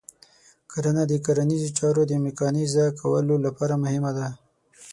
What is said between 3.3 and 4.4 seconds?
لپاره مهمه ده.